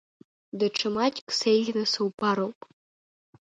[0.57, 2.59] Даҽа маҷк сеиӷьны субароуп.